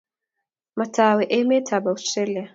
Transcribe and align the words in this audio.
Matawe 0.77 1.23
emet 1.37 1.67
ab 1.75 1.85
Austrlia 1.93 2.43